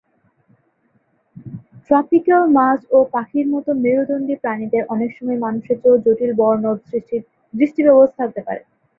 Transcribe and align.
Tropical 1.87 2.43
মাছ 2.57 2.79
ও 2.91 3.07
পাখির 3.13 3.45
মত 3.53 3.65
মেরুদন্ডী 3.83 4.35
প্রাণীদের 4.43 4.83
অনেকসময় 4.93 5.39
মানুষের 5.45 5.77
চেয়েও 5.81 6.01
জটিল 6.05 6.31
বর্ণ 6.39 6.63
দৃষ্টি 7.53 7.81
ব্যবস্থা 7.87 8.19
থাকতে 8.21 8.41
পারে। 8.47 8.61